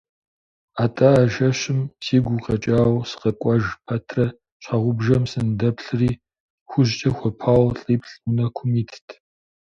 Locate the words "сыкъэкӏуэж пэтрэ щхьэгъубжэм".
3.09-5.23